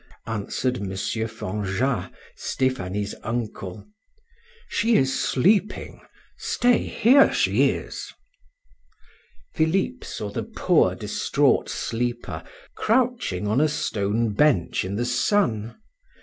[0.25, 0.89] answered M.
[1.27, 3.87] Fanjat, Stephanie's uncle.
[4.67, 6.01] "She is sleeping.
[6.39, 8.11] Stay; here she is."
[9.53, 12.43] Philip saw the poor distraught sleeper
[12.75, 15.77] crouching on a stone bench in the sun.